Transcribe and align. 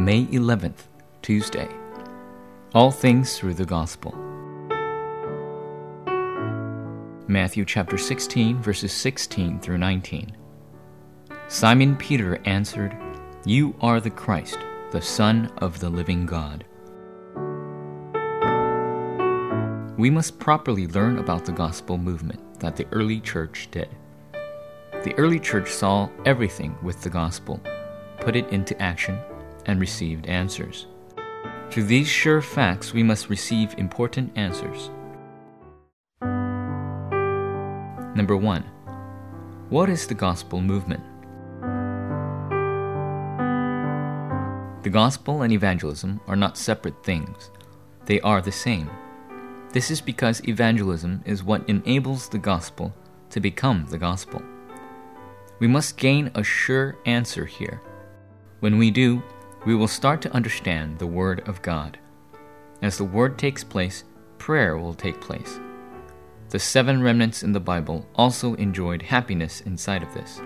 May 0.00 0.24
11th, 0.24 0.86
Tuesday. 1.20 1.68
All 2.74 2.90
things 2.90 3.36
through 3.36 3.52
the 3.52 3.66
gospel. 3.66 4.12
Matthew 7.28 7.66
chapter 7.66 7.98
16, 7.98 8.62
verses 8.62 8.92
16 8.92 9.60
through 9.60 9.76
19. 9.76 10.34
Simon 11.48 11.96
Peter 11.96 12.40
answered, 12.46 12.96
You 13.44 13.74
are 13.82 14.00
the 14.00 14.08
Christ, 14.08 14.58
the 14.90 15.02
Son 15.02 15.52
of 15.58 15.80
the 15.80 15.90
living 15.90 16.24
God. 16.24 16.64
We 19.98 20.08
must 20.08 20.38
properly 20.38 20.86
learn 20.86 21.18
about 21.18 21.44
the 21.44 21.52
gospel 21.52 21.98
movement 21.98 22.58
that 22.58 22.74
the 22.74 22.86
early 22.92 23.20
church 23.20 23.68
did. 23.70 23.90
The 24.32 25.14
early 25.18 25.38
church 25.38 25.70
saw 25.70 26.08
everything 26.24 26.74
with 26.82 27.02
the 27.02 27.10
gospel, 27.10 27.60
put 28.20 28.34
it 28.34 28.48
into 28.48 28.80
action, 28.80 29.18
and 29.66 29.80
received 29.80 30.26
answers. 30.26 30.86
To 31.70 31.82
these 31.84 32.08
sure 32.08 32.42
facts, 32.42 32.92
we 32.92 33.02
must 33.02 33.30
receive 33.30 33.74
important 33.78 34.36
answers. 34.36 34.90
Number 38.16 38.36
one, 38.36 38.64
what 39.68 39.88
is 39.88 40.06
the 40.06 40.14
gospel 40.14 40.60
movement? 40.60 41.02
The 44.82 44.90
gospel 44.90 45.42
and 45.42 45.52
evangelism 45.52 46.20
are 46.26 46.36
not 46.36 46.56
separate 46.56 47.04
things, 47.04 47.50
they 48.06 48.20
are 48.22 48.40
the 48.40 48.50
same. 48.50 48.90
This 49.72 49.90
is 49.92 50.00
because 50.00 50.42
evangelism 50.48 51.22
is 51.24 51.44
what 51.44 51.68
enables 51.68 52.28
the 52.28 52.38
gospel 52.38 52.92
to 53.30 53.38
become 53.38 53.86
the 53.88 53.98
gospel. 53.98 54.42
We 55.60 55.68
must 55.68 55.96
gain 55.96 56.32
a 56.34 56.42
sure 56.42 56.96
answer 57.06 57.44
here. 57.44 57.80
When 58.58 58.78
we 58.78 58.90
do, 58.90 59.22
we 59.66 59.74
will 59.74 59.88
start 59.88 60.22
to 60.22 60.32
understand 60.32 60.98
the 60.98 61.06
Word 61.06 61.46
of 61.46 61.60
God. 61.60 61.98
As 62.80 62.96
the 62.96 63.04
Word 63.04 63.38
takes 63.38 63.62
place, 63.62 64.04
prayer 64.38 64.78
will 64.78 64.94
take 64.94 65.20
place. 65.20 65.60
The 66.48 66.58
seven 66.58 67.02
remnants 67.02 67.42
in 67.42 67.52
the 67.52 67.60
Bible 67.60 68.06
also 68.14 68.54
enjoyed 68.54 69.02
happiness 69.02 69.60
inside 69.60 70.02
of 70.02 70.14
this. 70.14 70.40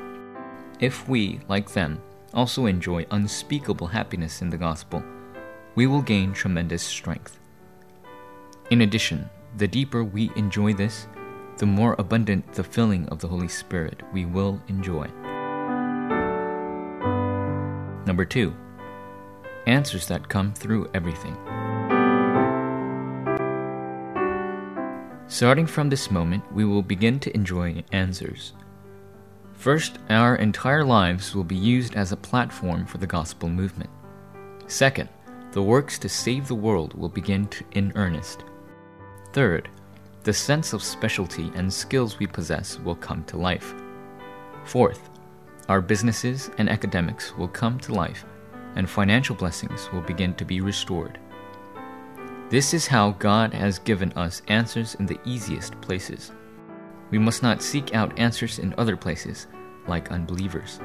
If 0.80 1.08
we, 1.08 1.40
like 1.48 1.70
them, 1.70 2.02
also 2.34 2.66
enjoy 2.66 3.06
unspeakable 3.12 3.86
happiness 3.86 4.42
in 4.42 4.50
the 4.50 4.58
gospel, 4.58 5.02
we 5.76 5.86
will 5.86 6.02
gain 6.02 6.32
tremendous 6.32 6.82
strength. 6.82 7.38
In 8.70 8.80
addition, 8.80 9.30
the 9.56 9.68
deeper 9.68 10.02
we 10.02 10.32
enjoy 10.34 10.74
this, 10.74 11.06
the 11.58 11.66
more 11.66 11.94
abundant 12.00 12.52
the 12.52 12.64
filling 12.64 13.08
of 13.10 13.20
the 13.20 13.28
Holy 13.28 13.48
Spirit 13.48 14.02
we 14.12 14.24
will 14.24 14.60
enjoy. 14.66 15.06
Number 18.06 18.24
two, 18.24 18.54
answers 19.66 20.06
that 20.06 20.28
come 20.28 20.52
through 20.52 20.90
everything. 20.94 21.36
Starting 25.26 25.66
from 25.66 25.88
this 25.88 26.10
moment, 26.10 26.44
we 26.52 26.64
will 26.64 26.82
begin 26.82 27.18
to 27.18 27.34
enjoy 27.34 27.82
answers. 27.92 28.52
First, 29.54 29.98
our 30.10 30.36
entire 30.36 30.84
lives 30.84 31.34
will 31.34 31.44
be 31.44 31.56
used 31.56 31.94
as 31.94 32.12
a 32.12 32.16
platform 32.16 32.86
for 32.86 32.98
the 32.98 33.06
gospel 33.06 33.48
movement. 33.48 33.90
Second, 34.66 35.08
the 35.52 35.62
works 35.62 35.98
to 36.00 36.08
save 36.08 36.48
the 36.48 36.54
world 36.54 36.94
will 36.94 37.08
begin 37.08 37.46
to, 37.48 37.64
in 37.72 37.92
earnest. 37.94 38.44
Third, 39.32 39.68
the 40.24 40.32
sense 40.32 40.72
of 40.72 40.82
specialty 40.82 41.50
and 41.54 41.72
skills 41.72 42.18
we 42.18 42.26
possess 42.26 42.78
will 42.80 42.94
come 42.94 43.24
to 43.24 43.36
life. 43.36 43.74
Fourth, 44.64 45.10
our 45.68 45.80
businesses 45.80 46.50
and 46.58 46.68
academics 46.68 47.36
will 47.36 47.48
come 47.48 47.78
to 47.80 47.94
life, 47.94 48.24
and 48.76 48.88
financial 48.88 49.36
blessings 49.36 49.90
will 49.92 50.02
begin 50.02 50.34
to 50.34 50.44
be 50.44 50.60
restored. 50.60 51.18
This 52.50 52.74
is 52.74 52.86
how 52.86 53.12
God 53.12 53.52
has 53.54 53.78
given 53.78 54.12
us 54.12 54.42
answers 54.48 54.94
in 54.96 55.06
the 55.06 55.18
easiest 55.24 55.80
places. 55.80 56.32
We 57.10 57.18
must 57.18 57.42
not 57.42 57.62
seek 57.62 57.94
out 57.94 58.18
answers 58.18 58.58
in 58.58 58.74
other 58.76 58.96
places, 58.96 59.46
like 59.86 60.10
unbelievers. 60.10 60.80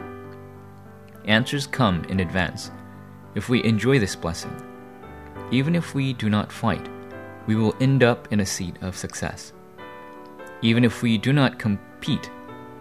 Answers 1.25 1.67
come 1.67 2.05
in 2.05 2.21
advance 2.21 2.71
if 3.35 3.49
we 3.49 3.63
enjoy 3.63 3.99
this 3.99 4.15
blessing. 4.15 4.55
Even 5.51 5.75
if 5.75 5.93
we 5.93 6.13
do 6.13 6.29
not 6.29 6.51
fight, 6.51 6.87
we 7.45 7.55
will 7.55 7.75
end 7.79 8.03
up 8.03 8.31
in 8.31 8.39
a 8.39 8.45
seat 8.45 8.77
of 8.81 8.95
success. 8.95 9.53
Even 10.61 10.83
if 10.83 11.01
we 11.01 11.17
do 11.17 11.33
not 11.33 11.59
compete, 11.59 12.29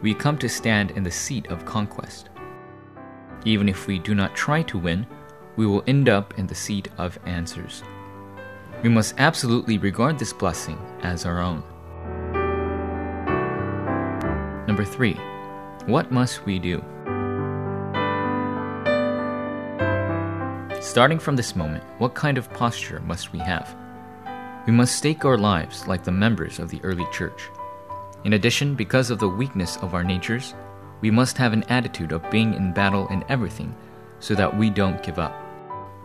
we 0.02 0.14
come 0.14 0.38
to 0.38 0.48
stand 0.48 0.92
in 0.92 1.02
the 1.02 1.10
seat 1.10 1.46
of 1.48 1.64
conquest. 1.64 2.28
Even 3.44 3.68
if 3.68 3.86
we 3.86 3.98
do 3.98 4.14
not 4.14 4.34
try 4.34 4.62
to 4.62 4.78
win, 4.78 5.06
we 5.56 5.66
will 5.66 5.84
end 5.86 6.08
up 6.08 6.38
in 6.38 6.46
the 6.46 6.54
seat 6.54 6.88
of 6.98 7.18
answers. 7.26 7.82
We 8.82 8.88
must 8.88 9.14
absolutely 9.18 9.78
regard 9.78 10.18
this 10.18 10.32
blessing 10.32 10.78
as 11.02 11.26
our 11.26 11.40
own. 11.40 11.62
Number 14.66 14.84
three, 14.84 15.14
what 15.86 16.12
must 16.12 16.44
we 16.44 16.58
do? 16.58 16.84
Starting 20.80 21.18
from 21.18 21.34
this 21.34 21.56
moment, 21.56 21.82
what 21.98 22.14
kind 22.14 22.38
of 22.38 22.52
posture 22.52 23.00
must 23.00 23.32
we 23.32 23.38
have? 23.40 23.74
We 24.66 24.72
must 24.72 24.96
stake 24.96 25.24
our 25.24 25.38
lives 25.38 25.88
like 25.88 26.04
the 26.04 26.12
members 26.12 26.58
of 26.58 26.70
the 26.70 26.80
early 26.84 27.06
church. 27.10 27.48
In 28.24 28.34
addition, 28.34 28.74
because 28.74 29.10
of 29.10 29.18
the 29.18 29.28
weakness 29.28 29.76
of 29.78 29.94
our 29.94 30.04
natures, 30.04 30.54
we 31.00 31.10
must 31.10 31.38
have 31.38 31.52
an 31.52 31.64
attitude 31.64 32.12
of 32.12 32.28
being 32.30 32.54
in 32.54 32.72
battle 32.72 33.06
in 33.08 33.24
everything 33.28 33.74
so 34.20 34.34
that 34.34 34.56
we 34.56 34.70
don't 34.70 35.02
give 35.02 35.18
up. 35.18 35.34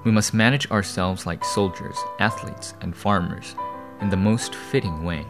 We 0.03 0.11
must 0.11 0.33
manage 0.33 0.69
ourselves 0.69 1.25
like 1.25 1.43
soldiers, 1.43 1.97
athletes, 2.19 2.73
and 2.81 2.95
farmers 2.95 3.55
in 4.01 4.09
the 4.09 4.17
most 4.17 4.53
fitting 4.53 5.03
way. 5.03 5.25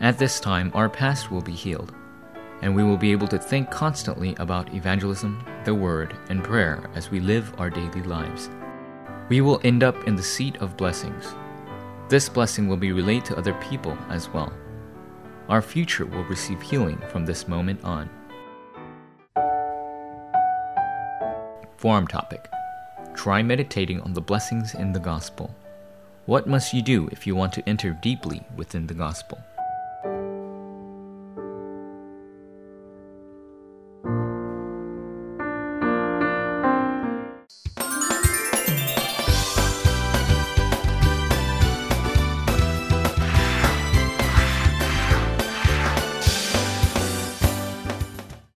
At 0.00 0.18
this 0.18 0.40
time, 0.40 0.72
our 0.74 0.88
past 0.88 1.30
will 1.30 1.40
be 1.40 1.52
healed, 1.52 1.94
and 2.60 2.74
we 2.74 2.82
will 2.82 2.96
be 2.96 3.12
able 3.12 3.28
to 3.28 3.38
think 3.38 3.70
constantly 3.70 4.34
about 4.38 4.74
evangelism, 4.74 5.44
the 5.64 5.74
Word, 5.74 6.16
and 6.28 6.42
prayer 6.42 6.90
as 6.94 7.10
we 7.10 7.20
live 7.20 7.54
our 7.58 7.70
daily 7.70 8.02
lives. 8.02 8.50
We 9.28 9.40
will 9.40 9.60
end 9.62 9.82
up 9.82 10.08
in 10.08 10.16
the 10.16 10.22
seat 10.22 10.56
of 10.56 10.76
blessings. 10.76 11.34
This 12.08 12.28
blessing 12.28 12.68
will 12.68 12.76
be 12.76 12.92
relayed 12.92 13.24
to 13.26 13.36
other 13.38 13.54
people 13.54 13.96
as 14.10 14.28
well. 14.28 14.52
Our 15.48 15.62
future 15.62 16.04
will 16.04 16.24
receive 16.24 16.60
healing 16.60 17.00
from 17.08 17.24
this 17.24 17.46
moment 17.46 17.82
on. 17.84 18.10
Forum 21.82 22.06
topic 22.06 22.48
Try 23.12 23.42
meditating 23.42 24.00
on 24.02 24.12
the 24.12 24.20
blessings 24.20 24.72
in 24.74 24.92
the 24.92 25.00
gospel. 25.00 25.52
What 26.26 26.46
must 26.46 26.72
you 26.72 26.80
do 26.80 27.08
if 27.10 27.26
you 27.26 27.34
want 27.34 27.52
to 27.54 27.68
enter 27.68 27.98
deeply 28.00 28.40
within 28.54 28.86
the 28.86 28.94
gospel? 28.94 29.42